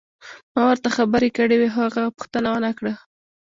[0.53, 2.93] ما ورته خبرې کړې وې خو هغه پوښتنه ونه کړه.